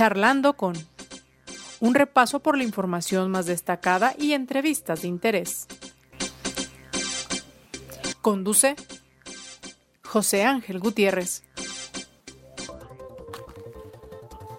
[0.00, 0.72] Charlando con
[1.80, 5.66] un repaso por la información más destacada y entrevistas de interés.
[8.22, 8.76] Conduce
[10.02, 11.42] José Ángel Gutiérrez.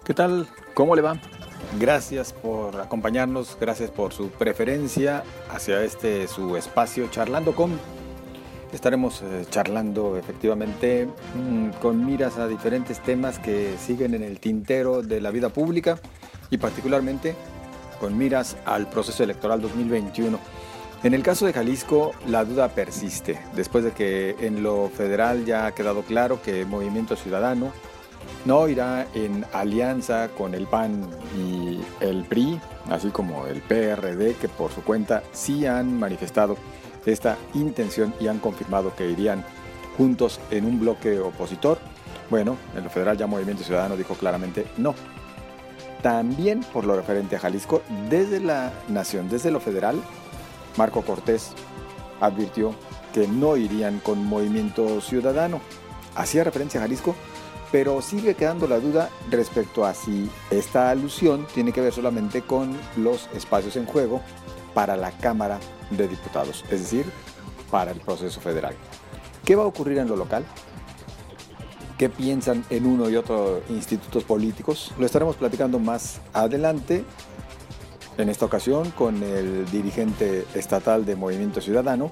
[0.04, 0.46] ¿Qué tal?
[0.74, 1.20] ¿Cómo le va?
[1.80, 7.80] Gracias por acompañarnos, gracias por su preferencia hacia este su espacio charlando con.
[8.72, 15.02] Estaremos eh, charlando efectivamente mm, con miras a diferentes temas que siguen en el tintero
[15.02, 15.98] de la vida pública
[16.50, 17.34] y particularmente
[18.00, 20.38] con miras al proceso electoral 2021.
[21.02, 25.66] En el caso de Jalisco, la duda persiste, después de que en lo federal ya
[25.66, 27.72] ha quedado claro que Movimiento Ciudadano
[28.44, 34.48] no irá en alianza con el PAN y el PRI, así como el PRD, que
[34.48, 36.56] por su cuenta sí han manifestado
[37.06, 39.44] esta intención y han confirmado que irían
[39.96, 41.78] juntos en un bloque opositor.
[42.30, 44.94] Bueno, en lo federal ya Movimiento Ciudadano dijo claramente no.
[46.02, 50.00] También por lo referente a Jalisco, desde la nación, desde lo federal,
[50.76, 51.52] Marco Cortés
[52.20, 52.74] advirtió
[53.12, 55.60] que no irían con Movimiento Ciudadano.
[56.14, 57.14] Hacía referencia a Jalisco
[57.72, 62.78] pero sigue quedando la duda respecto a si esta alusión tiene que ver solamente con
[62.96, 64.20] los espacios en juego
[64.74, 65.58] para la Cámara
[65.90, 67.06] de Diputados, es decir,
[67.70, 68.74] para el proceso federal.
[69.44, 70.44] ¿Qué va a ocurrir en lo local?
[71.98, 74.92] ¿Qué piensan en uno y otro institutos políticos?
[74.98, 77.04] Lo estaremos platicando más adelante,
[78.18, 82.10] en esta ocasión con el dirigente estatal de Movimiento Ciudadano,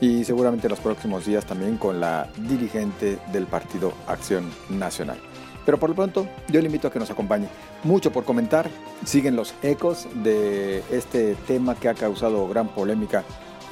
[0.00, 5.18] y seguramente en los próximos días también con la dirigente del Partido Acción Nacional.
[5.64, 7.48] Pero por lo pronto yo le invito a que nos acompañe.
[7.84, 8.68] Mucho por comentar.
[9.04, 13.24] Siguen los ecos de este tema que ha causado gran polémica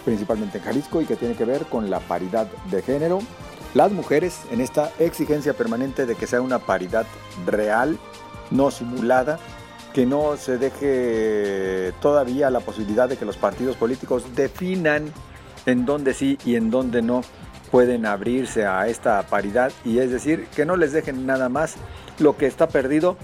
[0.04, 3.20] principalmente en Jalisco y que tiene que ver con la paridad de género.
[3.74, 7.06] Las mujeres en esta exigencia permanente de que sea una paridad
[7.46, 7.98] real,
[8.50, 9.38] no simulada,
[9.92, 15.12] que no se deje todavía la posibilidad de que los partidos políticos definan
[15.66, 17.22] en donde sí y en donde no
[17.70, 21.76] pueden abrirse a esta paridad y es decir, que no les dejen nada más
[22.18, 23.16] lo que está perdido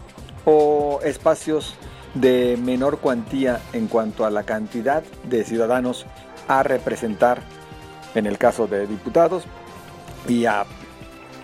[0.44, 1.74] o espacios
[2.14, 6.06] de menor cuantía en cuanto a la cantidad de ciudadanos
[6.48, 7.40] a representar
[8.14, 9.44] en el caso de diputados
[10.28, 10.64] y a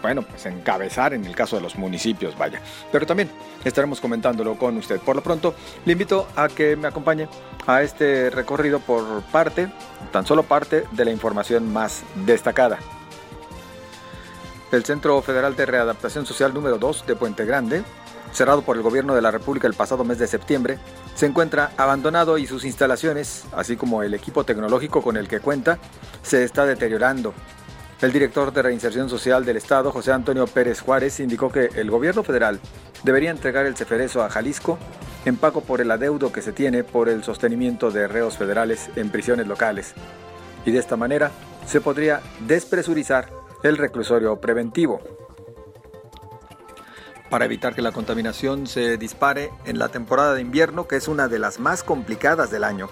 [0.00, 2.60] bueno, pues encabezar en el caso de los municipios, vaya.
[2.90, 3.30] Pero también
[3.64, 4.98] estaremos comentándolo con usted.
[4.98, 5.54] Por lo pronto,
[5.84, 7.28] le invito a que me acompañe
[7.66, 9.72] a este recorrido por parte,
[10.10, 12.78] tan solo parte de la información más destacada.
[14.70, 17.84] El Centro Federal de Readaptación Social número 2 de Puente Grande,
[18.32, 20.78] cerrado por el gobierno de la República el pasado mes de septiembre,
[21.14, 25.78] se encuentra abandonado y sus instalaciones, así como el equipo tecnológico con el que cuenta,
[26.22, 27.34] se está deteriorando
[28.02, 32.24] el director de Reinserción Social del Estado, José Antonio Pérez Juárez, indicó que el gobierno
[32.24, 32.58] federal
[33.04, 34.76] debería entregar el Ceferezo a Jalisco
[35.24, 39.10] en pago por el adeudo que se tiene por el sostenimiento de reos federales en
[39.10, 39.94] prisiones locales.
[40.64, 41.30] Y de esta manera
[41.66, 43.28] se podría despresurizar
[43.62, 45.00] el reclusorio preventivo.
[47.30, 51.28] Para evitar que la contaminación se dispare en la temporada de invierno, que es una
[51.28, 52.90] de las más complicadas del año,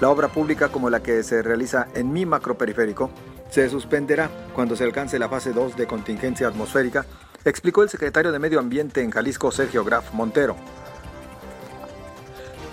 [0.00, 3.10] la obra pública como la que se realiza en mi macroperiférico
[3.50, 7.06] se suspenderá cuando se alcance la fase 2 de contingencia atmosférica,
[7.44, 10.56] explicó el secretario de Medio Ambiente en Jalisco, Sergio Graf Montero.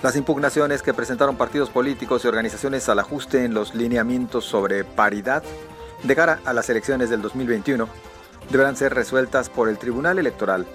[0.04, 5.44] Las impugnaciones que presentaron partidos políticos y organizaciones al ajuste en los lineamientos sobre paridad
[6.04, 7.88] de cara a las elecciones del 2021
[8.52, 10.66] deberán ser resueltas por el Tribunal Electoral,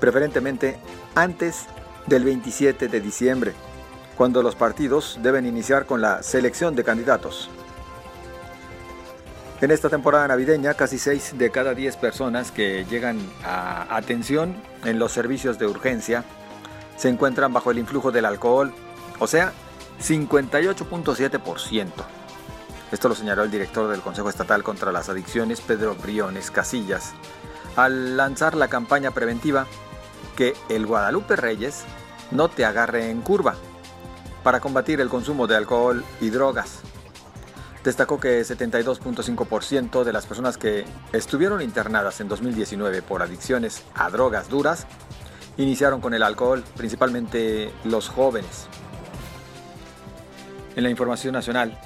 [0.00, 0.78] preferentemente
[1.14, 1.66] antes
[2.06, 3.52] del 27 de diciembre,
[4.16, 7.50] cuando los partidos deben iniciar con la selección de candidatos.
[9.60, 14.56] En esta temporada navideña, casi 6 de cada 10 personas que llegan a atención
[14.86, 16.24] en los servicios de urgencia
[16.98, 18.74] se encuentran bajo el influjo del alcohol,
[19.20, 19.52] o sea,
[20.02, 21.88] 58.7%.
[22.90, 27.12] Esto lo señaló el director del Consejo Estatal contra las Adicciones, Pedro Briones Casillas,
[27.76, 29.66] al lanzar la campaña preventiva
[30.36, 31.84] Que el Guadalupe Reyes
[32.30, 33.54] no te agarre en curva,
[34.42, 36.80] para combatir el consumo de alcohol y drogas.
[37.84, 44.48] Destacó que 72.5% de las personas que estuvieron internadas en 2019 por adicciones a drogas
[44.48, 44.86] duras
[45.58, 48.66] iniciaron con el alcohol, principalmente los jóvenes.
[50.74, 51.78] En la información nacional,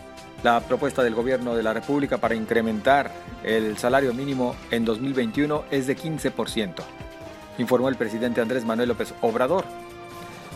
[0.44, 5.86] la propuesta del gobierno de la República para incrementar el salario mínimo en 2021 es
[5.86, 6.74] de 15%,
[7.58, 9.64] informó el presidente Andrés Manuel López Obrador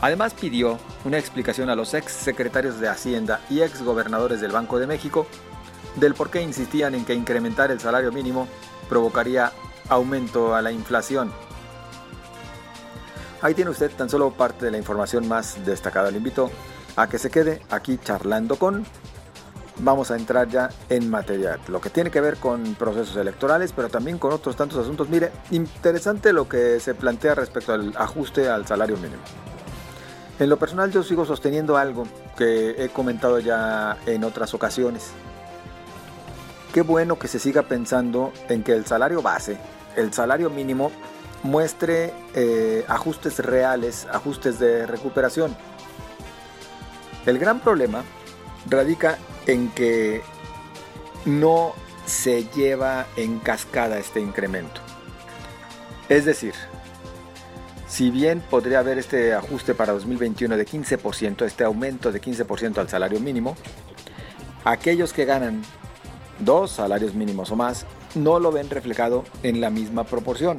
[0.02, 4.78] Además pidió una explicación a los ex secretarios de Hacienda y ex gobernadores del Banco
[4.78, 5.26] de México
[5.96, 8.46] del por qué insistían en que incrementar el salario mínimo
[8.88, 9.52] provocaría
[9.88, 11.32] aumento a la inflación.
[13.42, 16.10] Ahí tiene usted tan solo parte de la información más destacada.
[16.10, 16.50] Le invito
[16.96, 18.84] a que se quede aquí charlando con.
[19.78, 23.90] Vamos a entrar ya en materia, lo que tiene que ver con procesos electorales, pero
[23.90, 25.10] también con otros tantos asuntos.
[25.10, 29.20] Mire, interesante lo que se plantea respecto al ajuste al salario mínimo.
[30.38, 32.06] En lo personal yo sigo sosteniendo algo
[32.38, 35.10] que he comentado ya en otras ocasiones.
[36.72, 39.58] Qué bueno que se siga pensando en que el salario base,
[39.94, 40.90] el salario mínimo,
[41.42, 45.56] muestre eh, ajustes reales, ajustes de recuperación.
[47.24, 48.04] El gran problema
[48.68, 50.22] radica en que
[51.24, 51.74] no
[52.04, 54.80] se lleva en cascada este incremento.
[56.08, 56.54] Es decir,
[57.88, 62.88] si bien podría haber este ajuste para 2021 de 15%, este aumento de 15% al
[62.88, 63.56] salario mínimo,
[64.64, 65.62] aquellos que ganan
[66.38, 70.58] dos salarios mínimos o más no lo ven reflejado en la misma proporción.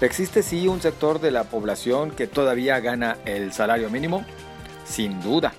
[0.00, 4.24] ¿Existe sí un sector de la población que todavía gana el salario mínimo?
[4.84, 5.52] Sin duda.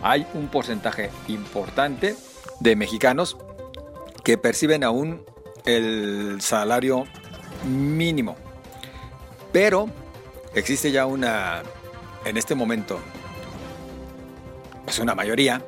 [0.00, 2.14] Hay un porcentaje importante
[2.60, 3.36] de mexicanos
[4.22, 5.24] que perciben aún
[5.64, 7.04] el salario
[7.66, 8.36] mínimo.
[9.52, 9.88] Pero
[10.54, 11.62] existe ya una,
[12.24, 15.62] en este momento, es pues una mayoría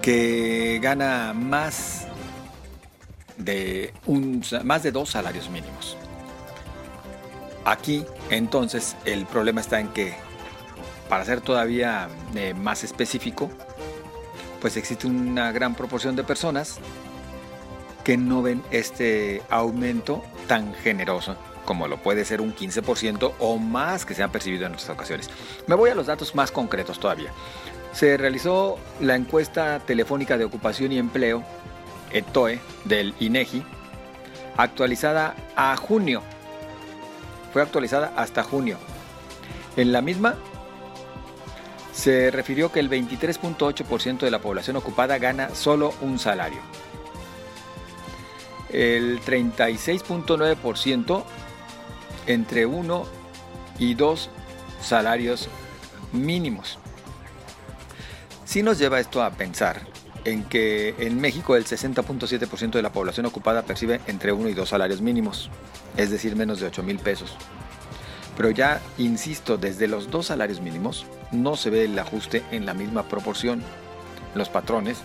[0.00, 2.06] que gana más
[3.36, 5.96] de, un, más de dos salarios mínimos.
[7.68, 10.14] Aquí, entonces, el problema está en que,
[11.10, 13.50] para ser todavía eh, más específico,
[14.62, 16.78] pues existe una gran proporción de personas
[18.04, 21.36] que no ven este aumento tan generoso
[21.66, 25.28] como lo puede ser un 15% o más que se han percibido en otras ocasiones.
[25.66, 27.30] Me voy a los datos más concretos todavía.
[27.92, 31.44] Se realizó la encuesta telefónica de ocupación y empleo,
[32.12, 33.62] ETOE, del INEGI,
[34.56, 36.22] actualizada a junio
[37.52, 38.78] fue actualizada hasta junio.
[39.76, 40.36] En la misma
[41.92, 46.60] se refirió que el 23.8% de la población ocupada gana solo un salario.
[48.70, 51.24] El 36.9%
[52.26, 53.06] entre uno
[53.78, 54.30] y dos
[54.80, 55.48] salarios
[56.12, 56.78] mínimos.
[58.44, 59.86] Si nos lleva esto a pensar
[60.24, 64.70] en que en México el 60.7% de la población ocupada percibe entre uno y dos
[64.70, 65.50] salarios mínimos
[65.98, 67.36] es decir, menos de 8 mil pesos.
[68.36, 72.72] Pero ya, insisto, desde los dos salarios mínimos no se ve el ajuste en la
[72.72, 73.62] misma proporción.
[74.34, 74.98] Los patrones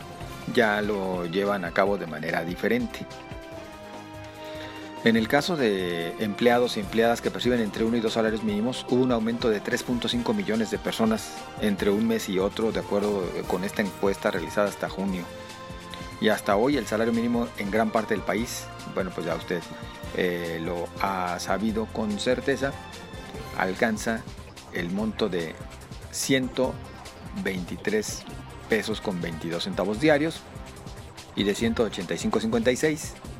[0.54, 3.06] ya lo llevan a cabo de manera diferente.
[5.04, 8.86] En el caso de empleados y empleadas que perciben entre uno y dos salarios mínimos,
[8.90, 13.22] hubo un aumento de 3.5 millones de personas entre un mes y otro, de acuerdo
[13.48, 15.26] con esta encuesta realizada hasta junio.
[16.22, 18.64] Y hasta hoy el salario mínimo en gran parte del país,
[18.96, 19.62] bueno, pues ya usted
[20.16, 22.72] eh, lo ha sabido con certeza,
[23.58, 24.22] alcanza
[24.72, 25.54] el monto de
[26.12, 28.24] 123
[28.70, 30.40] pesos con 22 centavos diarios
[31.36, 33.33] y de 185.56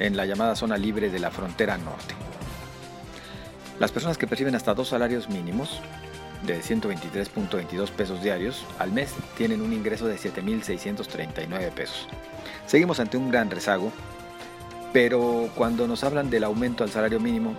[0.00, 2.14] en la llamada zona libre de la frontera norte.
[3.78, 5.80] Las personas que perciben hasta dos salarios mínimos
[6.44, 12.08] de 123.22 pesos diarios al mes tienen un ingreso de 7.639 pesos.
[12.66, 13.92] Seguimos ante un gran rezago
[14.92, 17.54] pero cuando nos hablan del aumento al salario mínimo,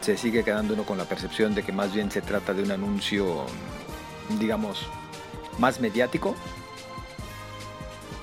[0.00, 2.70] se sigue quedando uno con la percepción de que más bien se trata de un
[2.70, 3.46] anuncio,
[4.38, 4.86] digamos,
[5.58, 6.36] más mediático.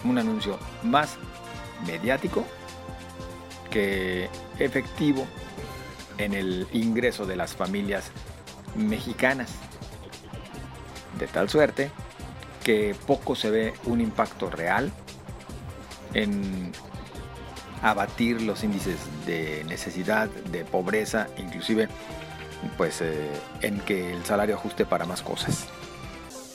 [0.03, 1.17] Un anuncio más
[1.85, 2.45] mediático
[3.71, 5.25] que efectivo
[6.17, 8.11] en el ingreso de las familias
[8.75, 9.49] mexicanas.
[11.17, 11.91] De tal suerte
[12.63, 14.91] que poco se ve un impacto real
[16.13, 16.71] en
[17.81, 21.87] abatir los índices de necesidad, de pobreza, inclusive
[22.77, 23.27] pues eh,
[23.61, 25.67] en que el salario ajuste para más cosas,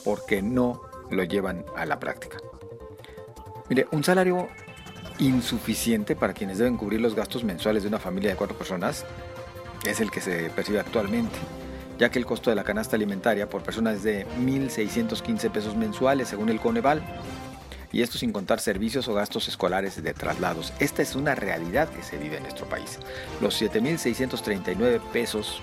[0.05, 2.39] porque no lo llevan a la práctica.
[3.69, 4.49] Mire, un salario
[5.19, 9.05] insuficiente para quienes deben cubrir los gastos mensuales de una familia de cuatro personas
[9.85, 11.37] es el que se percibe actualmente,
[11.99, 16.29] ya que el costo de la canasta alimentaria por persona es de 1.615 pesos mensuales
[16.29, 17.03] según el Coneval,
[17.93, 20.73] y esto sin contar servicios o gastos escolares de traslados.
[20.81, 22.99] Esta es una realidad que se vive en nuestro país.
[23.41, 25.63] Los 7.639 pesos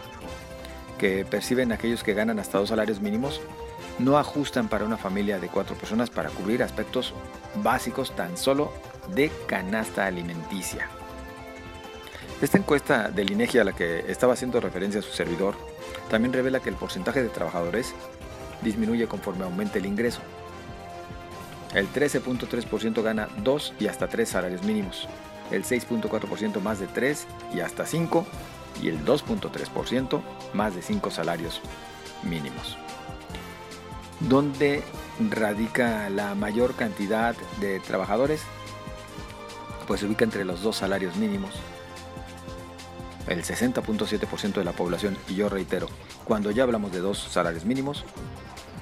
[0.98, 3.42] que perciben aquellos que ganan hasta dos salarios mínimos
[4.00, 7.14] no ajustan para una familia de cuatro personas para cubrir aspectos
[7.62, 8.72] básicos tan solo
[9.10, 10.88] de canasta alimenticia.
[12.42, 15.56] Esta encuesta del INEGI a la que estaba haciendo referencia su servidor
[16.10, 17.94] también revela que el porcentaje de trabajadores
[18.62, 20.20] disminuye conforme aumente el ingreso.
[21.74, 25.08] El 13.3% gana 2 y hasta 3 salarios mínimos.
[25.52, 28.26] El 6.4% más de 3 y hasta 5.
[28.82, 30.22] y el 2.3%
[30.54, 31.62] más de 5 salarios
[32.24, 32.78] mínimos.
[34.20, 34.84] ¿Dónde
[35.30, 38.42] radica la mayor cantidad de trabajadores?
[39.88, 41.52] Pues se ubica entre los dos salarios mínimos.
[43.28, 45.88] El 60.7% de la población, y yo reitero,
[46.26, 48.04] cuando ya hablamos de dos salarios mínimos,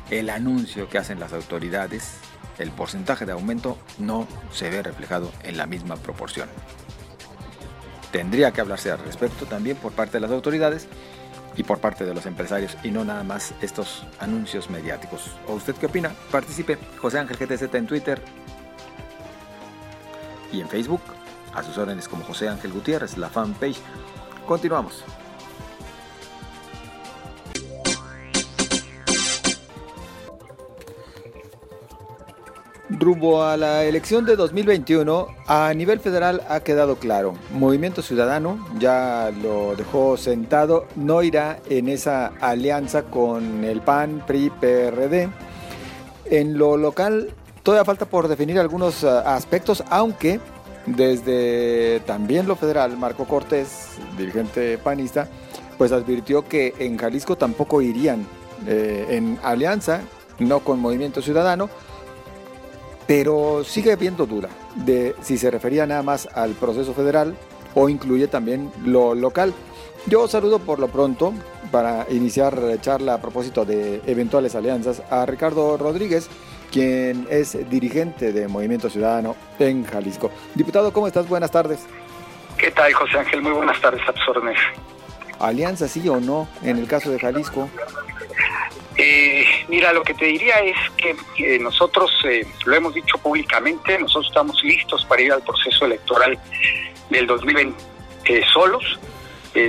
[0.09, 2.15] el anuncio que hacen las autoridades,
[2.57, 6.49] el porcentaje de aumento no se ve reflejado en la misma proporción.
[8.11, 10.87] Tendría que hablarse al respecto también por parte de las autoridades
[11.55, 15.31] y por parte de los empresarios y no nada más estos anuncios mediáticos.
[15.47, 16.11] ¿O usted qué opina?
[16.29, 16.77] Participe.
[16.99, 18.21] José Ángel GTZ en Twitter
[20.51, 21.01] y en Facebook.
[21.53, 23.79] A sus órdenes como José Ángel Gutiérrez, la fanpage.
[24.47, 25.03] Continuamos.
[33.01, 39.31] Rumbo a la elección de 2021, a nivel federal ha quedado claro, Movimiento Ciudadano ya
[39.41, 45.29] lo dejó sentado, no irá en esa alianza con el PAN, PRI, PRD.
[46.25, 50.39] En lo local todavía falta por definir algunos ah, aspectos, aunque
[50.85, 55.27] desde también lo federal, Marco Cortés, dirigente panista,
[55.77, 58.25] pues advirtió que en Jalisco tampoco irían
[58.67, 60.01] eh, en alianza,
[60.39, 61.69] no con Movimiento Ciudadano,
[63.07, 67.35] pero sigue habiendo duda de si se refería nada más al proceso federal
[67.75, 69.53] o incluye también lo local.
[70.07, 71.33] Yo saludo por lo pronto
[71.71, 76.27] para iniciar la charla a propósito de eventuales alianzas a Ricardo Rodríguez,
[76.71, 80.31] quien es dirigente de Movimiento Ciudadano en Jalisco.
[80.55, 81.27] Diputado, ¿cómo estás?
[81.27, 81.85] Buenas tardes.
[82.57, 83.41] ¿Qué tal, José Ángel?
[83.41, 84.57] Muy buenas tardes, absornes.
[85.39, 87.69] ¿Alianza sí o no en el caso de Jalisco?
[88.97, 93.97] Eh, mira, lo que te diría es que eh, nosotros, eh, lo hemos dicho públicamente,
[93.97, 96.37] nosotros estamos listos para ir al proceso electoral
[97.09, 97.81] del 2020
[98.53, 98.99] solos.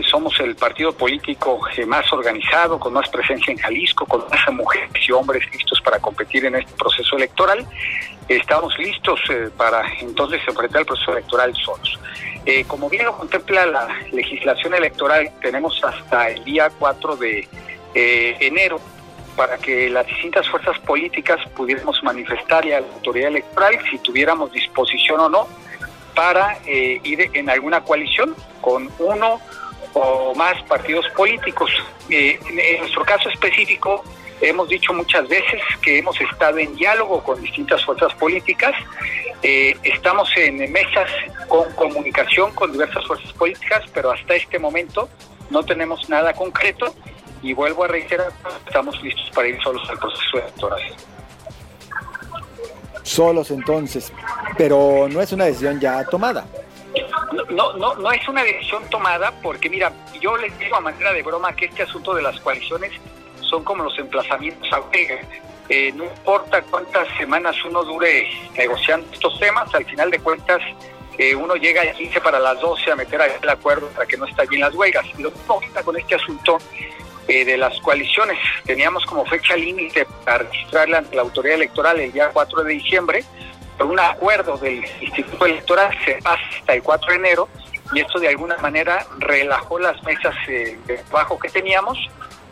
[0.08, 5.12] Somos el partido político más organizado, con más presencia en Jalisco, con más mujeres y
[5.12, 7.66] hombres listos para competir en este proceso electoral.
[8.28, 9.20] Estamos listos
[9.56, 11.98] para entonces enfrentar el proceso electoral solos.
[12.68, 17.48] como bien lo contempla la legislación electoral, tenemos hasta el día 4 de
[17.94, 18.80] enero
[19.36, 25.20] para que las distintas fuerzas políticas pudiéramos manifestar a la autoridad electoral si tuviéramos disposición
[25.20, 25.48] o no
[26.14, 29.40] para eh, ir en alguna coalición con uno
[29.94, 31.70] o más partidos políticos.
[32.08, 34.04] Eh, en nuestro caso específico,
[34.40, 38.74] hemos dicho muchas veces que hemos estado en diálogo con distintas fuerzas políticas,
[39.42, 41.10] eh, estamos en mesas
[41.48, 45.08] con comunicación con diversas fuerzas políticas, pero hasta este momento
[45.50, 46.94] no tenemos nada concreto
[47.42, 48.32] y vuelvo a reiterar,
[48.66, 50.80] estamos listos para ir solos al proceso electoral.
[53.02, 54.12] Solos entonces,
[54.56, 56.46] pero no es una decisión ya tomada.
[57.32, 61.22] No, no, no es una decisión tomada porque mira, yo les digo a manera de
[61.22, 62.92] broma que este asunto de las coaliciones
[63.40, 64.80] son como los emplazamientos a
[65.68, 70.60] eh, no importa cuántas semanas uno dure negociando estos temas, al final de cuentas
[71.18, 74.26] eh, uno llega a 15 para las 12 a meter el acuerdo para que no
[74.26, 75.04] estallen las huelgas.
[75.16, 76.58] Y lo mismo con este asunto
[77.28, 78.38] eh, de las coaliciones.
[78.64, 83.24] Teníamos como fecha límite para registrarla ante la autoridad electoral el día 4 de diciembre.
[83.78, 87.48] Por un acuerdo del Instituto Electoral se pasa hasta el 4 de enero
[87.92, 91.98] y esto de alguna manera relajó las mesas eh, de trabajo que teníamos.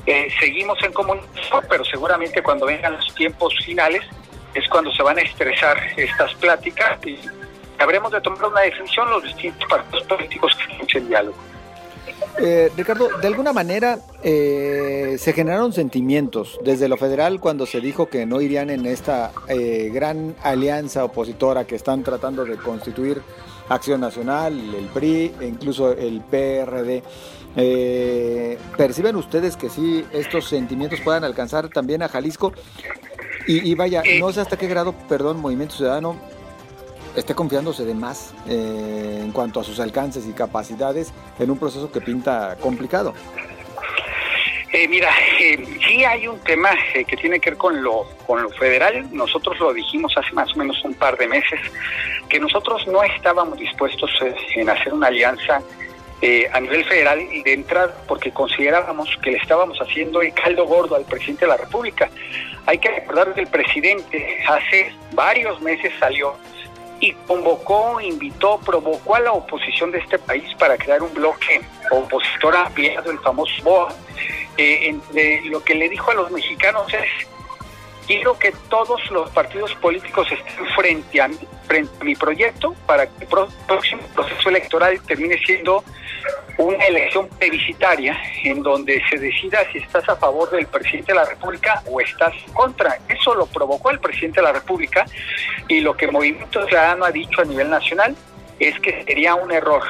[0.06, 4.02] Eh, seguimos en comunicación, pero seguramente cuando vengan los tiempos finales
[4.54, 7.18] es cuando se van a estresar estas pláticas y
[7.78, 11.49] habremos de tomar una decisión los distintos partidos políticos que estamos en diálogo.
[12.42, 18.08] Eh, Ricardo, de alguna manera eh, se generaron sentimientos desde lo federal cuando se dijo
[18.08, 23.20] que no irían en esta eh, gran alianza opositora que están tratando de constituir
[23.68, 27.02] Acción Nacional, el PRI e incluso el PRD.
[28.76, 32.52] ¿Perciben ustedes que sí estos sentimientos puedan alcanzar también a Jalisco?
[33.46, 36.16] Y, y vaya, no sé hasta qué grado, perdón, Movimiento Ciudadano
[37.16, 41.90] esté confiándose de más eh, en cuanto a sus alcances y capacidades en un proceso
[41.90, 43.14] que pinta complicado.
[44.72, 48.50] Eh, mira, eh, sí hay un tema que tiene que ver con lo, con lo
[48.50, 49.08] federal.
[49.10, 51.60] Nosotros lo dijimos hace más o menos un par de meses,
[52.28, 54.10] que nosotros no estábamos dispuestos
[54.54, 55.60] en hacer una alianza
[56.52, 60.94] a nivel federal y de entrada porque considerábamos que le estábamos haciendo el caldo gordo
[60.94, 62.08] al presidente de la República.
[62.66, 66.36] Hay que recordar que el presidente hace varios meses salió
[67.00, 72.56] y convocó, invitó, provocó a la oposición de este país para crear un bloque opositor
[72.56, 73.94] ampliado, el famoso BOA.
[74.56, 74.94] Eh,
[75.44, 77.26] lo que le dijo a los mexicanos es,
[78.06, 81.30] quiero que todos los partidos políticos estén frente a,
[81.66, 83.28] frente a mi proyecto para que el
[83.66, 85.82] próximo proceso electoral termine siendo
[86.58, 91.24] una elección plebiscitaria en donde se decida si estás a favor del presidente de la
[91.24, 92.98] República o estás contra.
[93.08, 95.06] Eso lo provocó el presidente de la República
[95.68, 98.14] y lo que Movimiento Ciudadano ha dicho a nivel nacional
[98.58, 99.82] es que sería un error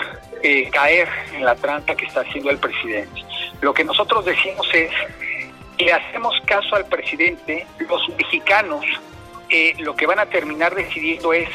[0.43, 3.25] eh, caer en la trampa que está haciendo el presidente.
[3.61, 4.91] Lo que nosotros decimos es
[5.77, 8.85] que hacemos caso al presidente, los mexicanos
[9.49, 11.49] eh, lo que van a terminar decidiendo es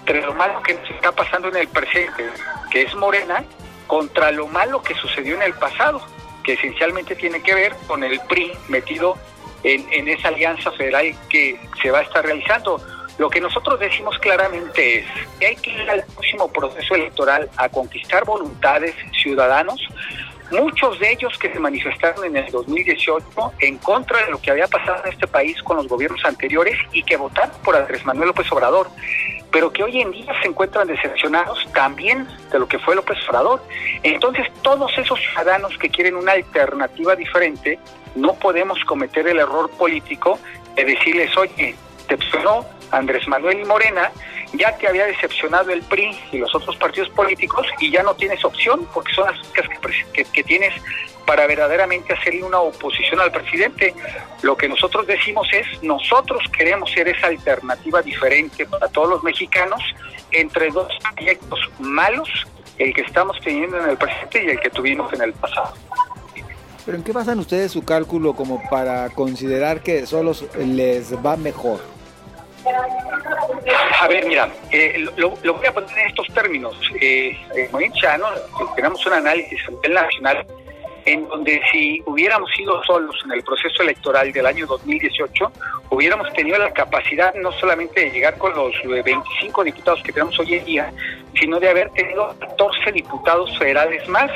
[0.00, 2.30] entre lo malo que nos está pasando en el presente,
[2.70, 3.44] que es Morena,
[3.86, 6.00] contra lo malo que sucedió en el pasado,
[6.44, 9.16] que esencialmente tiene que ver con el PRI metido
[9.62, 12.80] en, esa alianza federal que se va a estar realizando.
[13.18, 15.06] Lo que nosotros decimos claramente es
[15.40, 19.80] que hay que ir al próximo proceso electoral a conquistar voluntades ciudadanos,
[20.50, 24.66] muchos de ellos que se manifestaron en el 2018 en contra de lo que había
[24.66, 28.50] pasado en este país con los gobiernos anteriores y que votaron por Andrés Manuel López
[28.52, 28.88] Obrador
[29.56, 33.62] pero que hoy en día se encuentran decepcionados también de lo que fue López Obrador.
[34.02, 37.78] Entonces, todos esos ciudadanos que quieren una alternativa diferente,
[38.14, 40.38] no podemos cometer el error político
[40.74, 41.74] de decirles, oye,
[42.08, 44.10] decepcionó Andrés Manuel y Morena,
[44.52, 48.44] ya te había decepcionado el PRI y los otros partidos políticos y ya no tienes
[48.44, 49.68] opción porque son las únicas
[50.12, 50.72] que, que tienes
[51.26, 53.94] para verdaderamente hacerle una oposición al presidente.
[54.42, 59.82] Lo que nosotros decimos es, nosotros queremos ser esa alternativa diferente para todos los mexicanos
[60.30, 62.28] entre dos proyectos malos,
[62.78, 65.74] el que estamos teniendo en el presente y el que tuvimos en el pasado.
[66.84, 71.95] ¿Pero en qué basan ustedes su cálculo como para considerar que solo les va mejor?
[74.00, 76.76] A ver, mira, eh, lo, voy a poner en estos términos.
[77.00, 77.92] Eh, en
[78.74, 80.46] tenemos un análisis a nivel nacional
[81.06, 85.52] en donde si hubiéramos ido solos en el proceso electoral del año 2018,
[85.90, 90.54] hubiéramos tenido la capacidad no solamente de llegar con los 25 diputados que tenemos hoy
[90.54, 90.92] en día,
[91.38, 94.30] sino de haber tenido 14 diputados federales más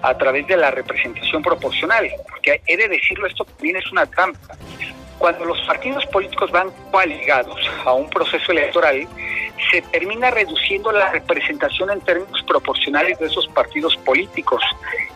[0.00, 2.08] a través de la representación proporcional.
[2.30, 4.56] Porque he de decirlo, esto también es una trampa.
[5.24, 9.08] Cuando los partidos políticos van coaligados a un proceso electoral,
[9.70, 14.62] se termina reduciendo la representación en términos proporcionales de esos partidos políticos.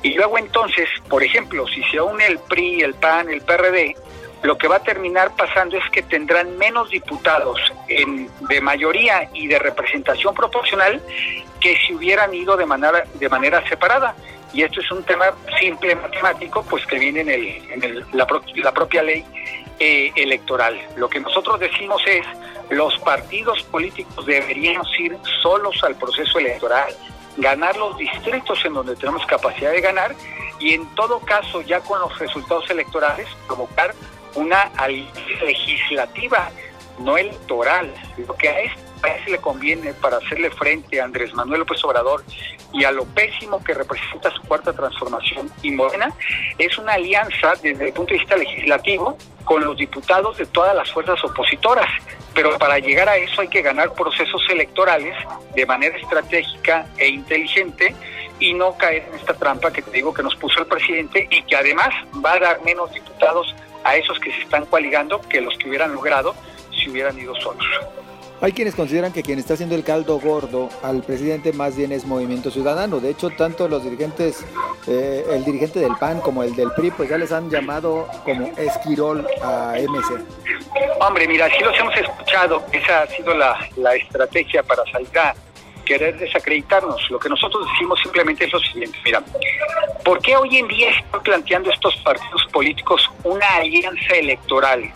[0.02, 3.96] Y luego entonces, por ejemplo, si se une el PRI, el PAN, el PRD,
[4.44, 9.46] lo que va a terminar pasando es que tendrán menos diputados en, de mayoría y
[9.46, 11.02] de representación proporcional
[11.60, 14.16] que si hubieran ido de manera, de manera separada.
[14.54, 15.26] Y esto es un tema
[15.60, 19.22] simple matemático, pues que viene en, el, en la, la propia ley
[19.78, 20.78] eh, electoral.
[20.96, 22.26] Lo que nosotros decimos es,
[22.70, 26.94] los partidos políticos deberíamos ir solos al proceso electoral,
[27.36, 30.14] ganar los distritos en donde tenemos capacidad de ganar
[30.58, 33.94] y en todo caso ya con los resultados electorales provocar
[34.34, 34.70] una
[35.44, 36.50] legislativa,
[36.98, 37.92] no electoral.
[38.26, 42.24] Lo que a este país le conviene para hacerle frente a Andrés Manuel López Obrador
[42.72, 46.12] y a lo pésimo que representa su cuarta transformación y Morena,
[46.58, 49.16] es una alianza desde el punto de vista legislativo
[49.48, 51.86] con los diputados de todas las fuerzas opositoras.
[52.34, 55.16] Pero para llegar a eso hay que ganar procesos electorales
[55.54, 57.96] de manera estratégica e inteligente
[58.38, 61.42] y no caer en esta trampa que te digo que nos puso el presidente y
[61.44, 61.88] que además
[62.22, 65.94] va a dar menos diputados a esos que se están coaligando que los que hubieran
[65.94, 66.34] logrado
[66.70, 67.66] si hubieran ido solos.
[68.40, 72.04] Hay quienes consideran que quien está haciendo el caldo gordo al presidente más bien es
[72.04, 73.00] Movimiento Ciudadano.
[73.00, 74.44] De hecho, tanto los dirigentes,
[74.86, 78.46] eh, el dirigente del PAN como el del PRI, pues ya les han llamado como
[78.56, 80.24] esquirol a MC.
[81.00, 82.64] Hombre, mira, si los hemos escuchado.
[82.70, 85.34] Esa ha sido la, la estrategia para salir a
[85.84, 87.10] querer desacreditarnos.
[87.10, 88.96] Lo que nosotros decimos simplemente es lo siguiente.
[89.04, 89.20] Mira,
[90.04, 94.92] ¿por qué hoy en día están planteando estos partidos políticos una alianza electoral?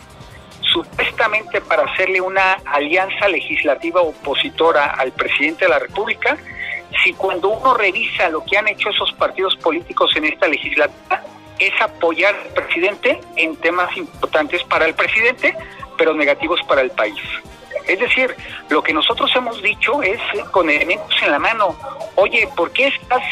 [0.71, 6.37] Supuestamente para hacerle una alianza legislativa opositora al presidente de la República,
[7.03, 11.23] si cuando uno revisa lo que han hecho esos partidos políticos en esta legislatura,
[11.59, 15.55] es apoyar al presidente en temas importantes para el presidente,
[15.97, 17.21] pero negativos para el país.
[17.87, 18.35] Es decir,
[18.69, 20.19] lo que nosotros hemos dicho es
[20.51, 21.75] con elementos en la mano,
[22.15, 23.23] oye, ¿por qué estás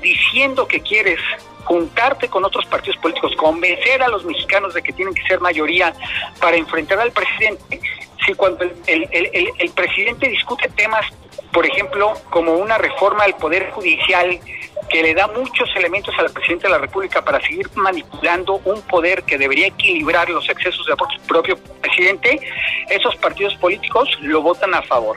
[0.00, 1.20] diciendo que quieres
[1.64, 5.94] juntarte con otros partidos políticos, convencer a los mexicanos de que tienen que ser mayoría
[6.40, 7.80] para enfrentar al presidente,
[8.24, 11.04] si cuando el, el, presidente discute temas,
[11.52, 14.38] por ejemplo, como una reforma al Poder Judicial,
[14.88, 19.22] que le da muchos elementos al presidente de la República para seguir manipulando un poder
[19.24, 22.40] que debería equilibrar los excesos del propio presidente,
[22.88, 25.16] esos partidos políticos lo votan a favor.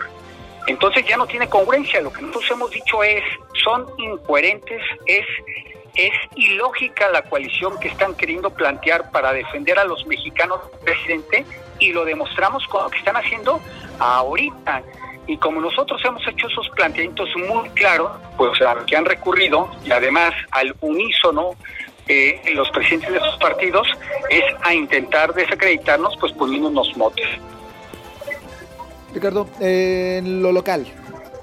[0.67, 2.01] Entonces ya no tiene congruencia.
[2.01, 3.23] Lo que nosotros hemos dicho es,
[3.63, 5.25] son incoherentes, es
[5.95, 11.45] es ilógica la coalición que están queriendo plantear para defender a los mexicanos presidente
[11.79, 13.59] y lo demostramos con lo que están haciendo
[13.99, 14.83] ahorita.
[15.27, 19.69] Y como nosotros hemos hecho esos planteamientos muy claros, pues a lo que han recurrido
[19.83, 21.55] y además al unísono
[22.07, 23.87] eh, los presidentes de esos partidos
[24.29, 27.25] es a intentar desacreditarnos pues poniéndonos motes.
[29.13, 30.85] Ricardo, en lo local,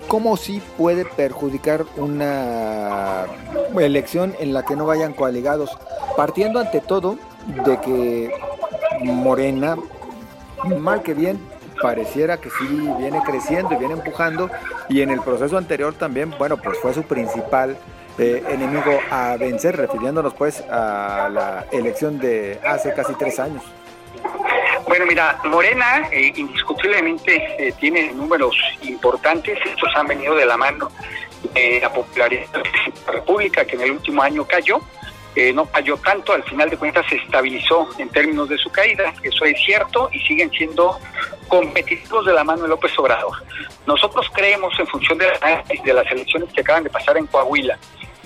[0.06, 3.24] ¿cómo sí puede perjudicar una
[3.80, 5.76] elección en la que no vayan coaligados?
[6.16, 7.16] Partiendo ante todo
[7.46, 8.30] de que
[9.00, 9.76] Morena,
[10.64, 11.40] mal que bien,
[11.80, 14.50] pareciera que sí viene creciendo y viene empujando.
[14.88, 17.76] Y en el proceso anterior también, bueno, pues fue su principal
[18.18, 23.62] eh, enemigo a vencer, refiriéndonos pues a la elección de hace casi tres años.
[24.86, 30.90] Bueno, mira, Morena eh, indiscutiblemente eh, tiene números importantes, estos han venido de la mano
[31.54, 32.58] de la popularidad de
[33.06, 34.80] la República, que en el último año cayó,
[35.54, 39.44] no cayó tanto, al final de cuentas se estabilizó en términos de su caída, eso
[39.44, 40.98] es cierto, y siguen siendo
[41.48, 43.36] competitivos de la mano de López Obrador.
[43.86, 45.26] Nosotros creemos, en función de,
[45.84, 47.78] de las elecciones que acaban de pasar en Coahuila,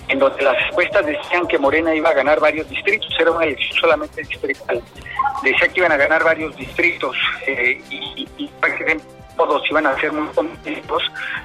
[0.09, 3.79] en donde las encuestas decían que Morena iba a ganar varios distritos, era una elección
[3.79, 4.81] solamente distrital.
[5.43, 7.15] Decía que iban a ganar varios distritos
[7.45, 8.49] eh, y, y,
[9.37, 11.03] todos iban a ser muy competitivos.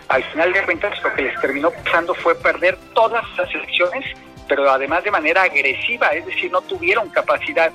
[0.08, 4.04] Al final de cuentas, lo que les terminó pasando fue perder todas las elecciones,
[4.48, 7.70] pero además de manera agresiva, es decir, no tuvieron capacidad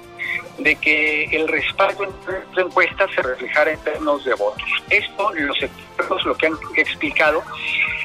[0.57, 4.67] de que el respaldo en encuestas se reflejara en términos de votos.
[4.89, 7.43] Esto, los expertos lo que han explicado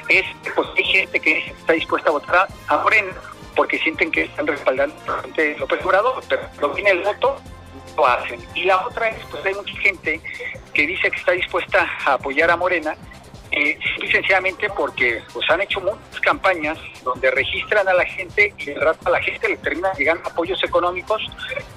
[0.08, 3.12] es pues, hay gente que está dispuesta a votar a Morena
[3.56, 5.22] porque sienten que están respaldando a
[5.58, 5.80] López
[6.28, 7.36] pero no tiene el voto,
[8.54, 10.20] Y la otra es, pues hay mucha gente
[10.72, 12.96] que dice que está dispuesta a apoyar a Morena,
[13.50, 13.78] eh,
[14.10, 19.20] sencillamente porque pues han hecho muchas campañas donde registran a la gente y a la
[19.20, 21.20] gente le terminan llegando apoyos económicos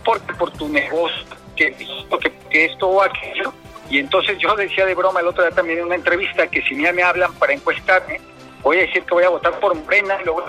[0.06, 1.26] porque por tu negocio,
[1.56, 3.54] que, que, que esto o aquello,
[3.90, 6.76] y entonces yo decía de broma el otro día también en una entrevista que si
[6.76, 8.20] me hablan para encuestarme,
[8.64, 10.46] voy a decir que voy a votar por Morena y luego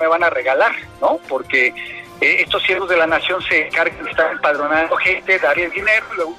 [0.00, 1.18] me van a regalar, ¿no?
[1.28, 1.74] Porque
[2.20, 6.16] eh, estos siervos de la nación se encargan de estar empadronando gente, darles dinero, y
[6.16, 6.36] luego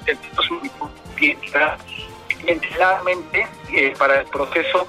[2.38, 4.86] clientelarmente eh, para el proceso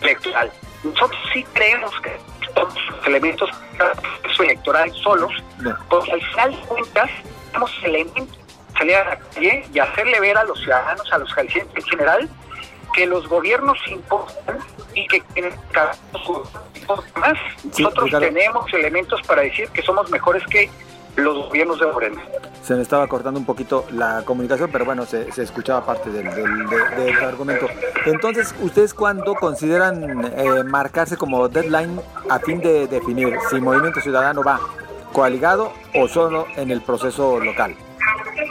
[0.00, 0.50] electoral.
[0.84, 2.16] Nosotros sí creemos que
[2.54, 5.32] todos los elementos para el proceso electoral solos,
[5.88, 7.10] porque al final de cuentas
[7.46, 8.38] tenemos elementos
[8.78, 12.28] salir a la calle y hacerle ver a los ciudadanos, a los jaliscienses en general,
[12.94, 14.58] que los gobiernos importan
[14.94, 15.52] y que tienen
[17.16, 17.38] más.
[17.64, 20.70] Nosotros tenemos elementos para decir que somos mejores que
[21.16, 22.22] los gobiernos de Morena.
[22.62, 27.24] Se me estaba cortando un poquito la comunicación, pero bueno, se, escuchaba parte del, del,
[27.24, 27.66] argumento.
[28.06, 34.42] Entonces, ¿ustedes cuándo consideran eh, marcarse como deadline a fin de definir si Movimiento Ciudadano
[34.42, 34.60] va
[35.12, 37.74] coaligado o solo en el proceso local?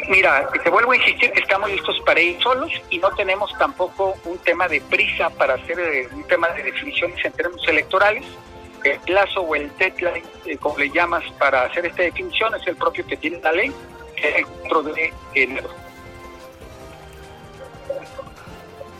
[0.09, 4.15] Mira, te vuelvo a insistir que estamos listos para ir solos y no tenemos tampoco
[4.25, 8.25] un tema de prisa para hacer eh, un tema de definiciones en términos electorales.
[8.83, 12.75] El plazo o el deadline, eh, como le llamas, para hacer esta definición es el
[12.75, 13.71] propio que tiene la ley,
[14.15, 15.69] que es el 4 de enero.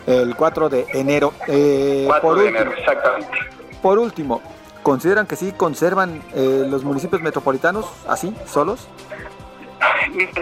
[0.06, 1.34] El 4 de enero.
[1.48, 3.38] Eh, 4 por de último, enero, exactamente.
[3.82, 4.42] Por último,
[4.84, 8.86] ¿consideran que sí conservan eh, los municipios metropolitanos así, solos?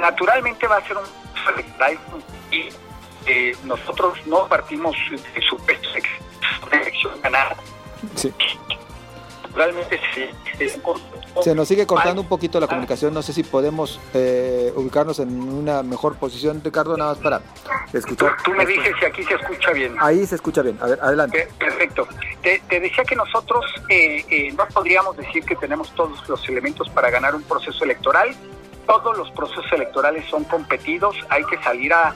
[0.01, 1.05] Naturalmente va a ser un
[2.51, 2.69] y
[3.27, 5.93] eh, nosotros no partimos de supuestos
[6.71, 7.57] de elección ganada.
[8.15, 8.33] Sí.
[9.43, 10.31] Naturalmente sí.
[11.43, 15.41] Se nos sigue cortando un poquito la comunicación, no sé si podemos eh, ubicarnos en
[15.41, 17.41] una mejor posición, Ricardo, nada más para
[17.93, 18.37] escuchar.
[18.43, 19.95] Tú, me dices si aquí se escucha bien.
[20.01, 21.49] Ahí se escucha bien, a ver, adelante.
[21.59, 22.09] Perfecto.
[22.43, 27.11] Te, decía que nosotros eh, eh, no podríamos decir que tenemos todos los elementos para
[27.11, 28.35] ganar un proceso electoral,
[28.89, 32.15] todos los procesos electorales son competidos, hay que salir a,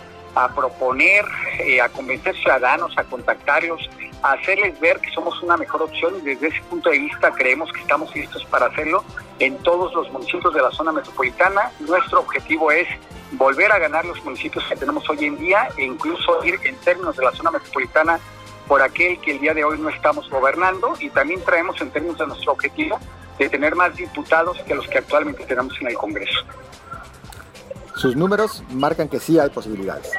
[0.56, 1.26] proponer,
[1.61, 3.90] eh, a convencer ciudadanos, a contactarlos,
[4.22, 7.70] a hacerles ver que somos una mejor opción y desde ese punto de vista creemos
[7.70, 9.04] que estamos listos para hacerlo
[9.38, 11.70] en todos los municipios de la zona metropolitana.
[11.80, 12.88] Nuestro objetivo es
[13.32, 17.14] volver a ganar los municipios que tenemos hoy en día e incluso ir en términos
[17.18, 18.18] de la zona metropolitana
[18.66, 22.16] por aquel que el día de hoy no estamos gobernando y también traemos en términos
[22.16, 22.98] de nuestro objetivo
[23.38, 26.40] de tener más diputados que los que actualmente tenemos en el Congreso.
[27.96, 30.10] Sus números marcan que sí hay posibilidades.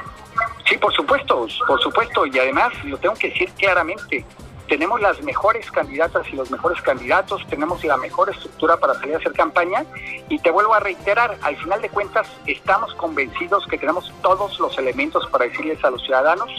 [0.68, 4.24] Sí, por supuesto, por supuesto, y además lo tengo que decir claramente,
[4.68, 9.18] tenemos las mejores candidatas y los mejores candidatos, tenemos la mejor estructura para salir a
[9.18, 9.84] hacer campaña
[10.28, 14.78] y te vuelvo a reiterar, al final de cuentas estamos convencidos que tenemos todos los
[14.78, 16.50] elementos para decirles a los ciudadanos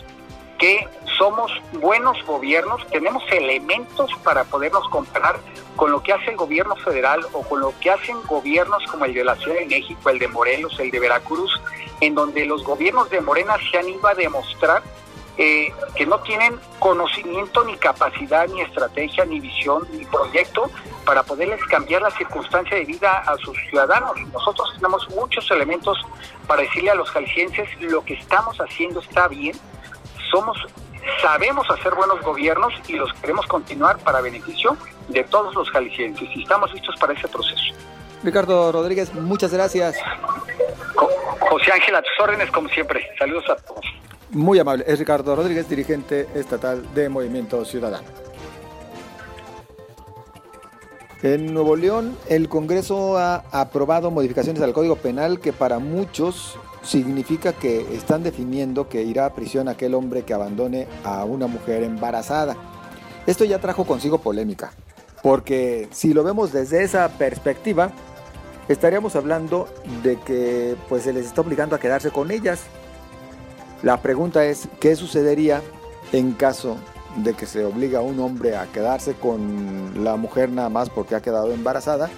[0.58, 0.88] que
[1.18, 5.38] somos buenos gobiernos, tenemos elementos para podernos comparar
[5.76, 9.14] con lo que hace el gobierno federal o con lo que hacen gobiernos como el
[9.14, 11.52] de la Ciudad de México, el de Morelos, el de Veracruz,
[12.02, 14.82] en donde los gobiernos de Morena se han ido a demostrar
[15.38, 20.72] eh, que no tienen conocimiento, ni capacidad, ni estrategia, ni visión, ni proyecto
[21.06, 24.14] para poderles cambiar la circunstancia de vida a sus ciudadanos.
[24.32, 25.98] Nosotros tenemos muchos elementos
[26.48, 29.58] para decirle a los jaliscienses lo que estamos haciendo está bien,
[30.32, 30.58] somos
[31.22, 34.78] sabemos hacer buenos gobiernos y los queremos continuar para beneficio
[35.10, 37.64] de todos los jaliscienses y estamos listos para ese proceso.
[38.24, 39.96] Ricardo Rodríguez, muchas gracias.
[41.40, 43.08] José Ángel, a tus órdenes como siempre.
[43.20, 43.86] Saludos a todos.
[44.32, 44.84] Muy amable.
[44.88, 48.25] Es Ricardo Rodríguez, dirigente estatal de Movimiento Ciudadano.
[51.26, 57.52] En Nuevo León, el Congreso ha aprobado modificaciones al Código Penal que para muchos significa
[57.52, 62.56] que están definiendo que irá a prisión aquel hombre que abandone a una mujer embarazada.
[63.26, 64.74] Esto ya trajo consigo polémica,
[65.24, 67.90] porque si lo vemos desde esa perspectiva,
[68.70, 69.68] estaríamos hablando
[70.04, 72.66] de que pues se les está obligando a quedarse con ellas.
[73.82, 75.64] La pregunta es, ¿qué sucedería
[76.12, 76.78] en caso
[77.16, 81.16] de que se obliga a un hombre a quedarse con la mujer nada más porque
[81.16, 82.10] ha quedado embarazada?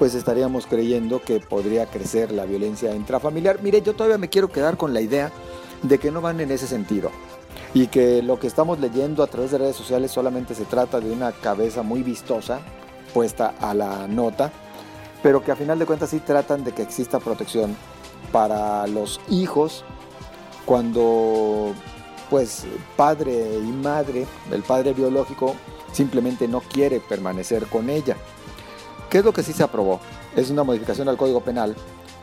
[0.00, 3.62] pues estaríamos creyendo que podría crecer la violencia intrafamiliar.
[3.62, 5.30] Mire, yo todavía me quiero quedar con la idea
[5.82, 7.10] de que no van en ese sentido
[7.74, 11.12] y que lo que estamos leyendo a través de redes sociales solamente se trata de
[11.12, 12.60] una cabeza muy vistosa
[13.12, 14.50] puesta a la nota,
[15.22, 17.76] pero que a final de cuentas sí tratan de que exista protección
[18.32, 19.84] para los hijos
[20.64, 21.74] cuando
[22.30, 22.64] pues
[22.96, 25.56] padre y madre, el padre biológico
[25.92, 28.16] simplemente no quiere permanecer con ella.
[29.10, 30.00] ¿Qué es lo que sí se aprobó?
[30.36, 31.74] Es una modificación al Código Penal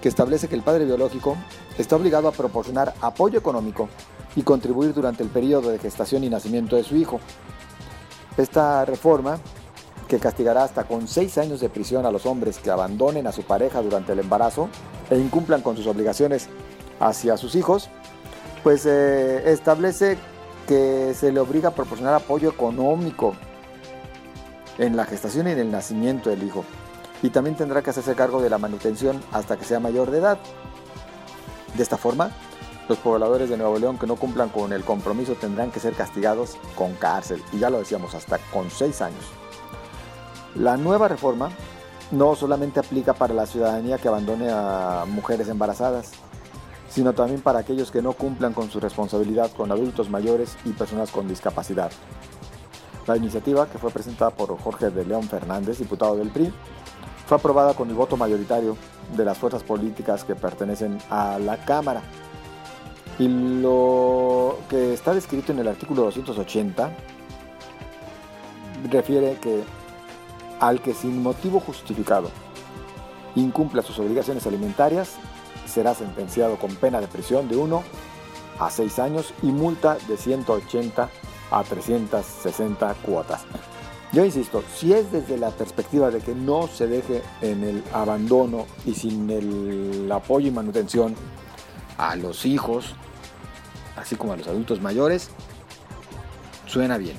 [0.02, 1.36] que establece que el padre biológico
[1.78, 3.90] está obligado a proporcionar apoyo económico
[4.36, 7.20] y contribuir durante el periodo de gestación y nacimiento de su hijo.
[8.38, 9.40] Esta reforma,
[10.08, 13.42] que castigará hasta con seis años de prisión a los hombres que abandonen a su
[13.42, 14.70] pareja durante el embarazo
[15.10, 16.48] e incumplan con sus obligaciones
[17.00, 17.90] hacia sus hijos,
[18.64, 20.18] pues eh, establece
[20.68, 23.34] que se le obliga a proporcionar apoyo económico
[24.78, 26.66] en la gestación y en el nacimiento del hijo.
[27.24, 30.38] Y también tendrá que hacerse cargo de la manutención hasta que sea mayor de edad.
[31.76, 32.32] De esta forma,
[32.88, 36.58] los pobladores de Nuevo León que no cumplan con el compromiso tendrán que ser castigados
[36.76, 39.26] con cárcel, y ya lo decíamos, hasta con seis años.
[40.56, 41.50] La nueva reforma
[42.12, 46.12] no solamente aplica para la ciudadanía que abandone a mujeres embarazadas,
[46.90, 51.12] sino también para aquellos que no cumplan con su responsabilidad con adultos mayores y personas
[51.12, 51.92] con discapacidad.
[53.06, 56.52] La iniciativa, que fue presentada por Jorge de León Fernández, diputado del PRI,
[57.26, 58.78] fue aprobada con el voto mayoritario
[59.16, 62.02] de las fuerzas políticas que pertenecen a la Cámara.
[63.20, 66.92] Y lo que está descrito en el artículo 280
[68.90, 69.64] refiere que
[70.60, 72.30] al que sin motivo justificado
[73.36, 75.16] incumpla sus obligaciones alimentarias
[75.68, 77.84] será sentenciado con pena de prisión de 1
[78.60, 81.10] a 6 años y multa de 180
[81.52, 83.46] a 360 cuotas.
[84.14, 88.66] Yo insisto, si es desde la perspectiva de que no se deje en el abandono
[88.86, 91.14] y sin el apoyo y manutención
[91.98, 92.96] a los hijos,
[93.98, 95.30] así como a los adultos mayores,
[96.68, 97.18] suena bien.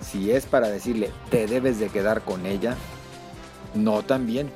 [0.00, 2.76] Si es para decirle, te debes de quedar con ella,
[3.74, 4.50] no tan bien,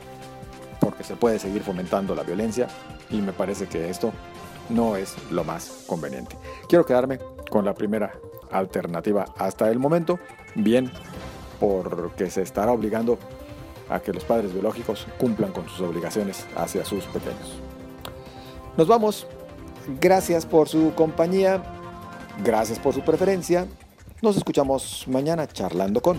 [0.84, 2.68] porque se puede seguir fomentando la violencia
[3.08, 4.12] y me parece que esto
[4.68, 6.36] no es lo más conveniente.
[6.68, 7.18] Quiero quedarme
[7.50, 8.12] con la primera
[8.50, 10.18] alternativa hasta el momento,
[10.54, 10.90] bien
[11.58, 13.18] porque se estará obligando
[13.88, 17.60] a que los padres biológicos cumplan con sus obligaciones hacia sus pequeños.
[18.76, 19.26] Nos vamos.
[20.00, 21.62] Gracias por su compañía.
[22.44, 23.66] Gracias por su preferencia.
[24.20, 26.18] Nos escuchamos mañana charlando con...